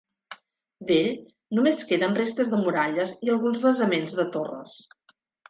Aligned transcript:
D'ell 0.91 1.11
només 1.57 1.83
queden 1.89 2.15
restes 2.21 2.49
de 2.55 2.61
muralles 2.63 3.15
i 3.29 3.33
alguns 3.35 3.61
basaments 3.67 4.19
de 4.23 4.27
torres. 4.39 4.77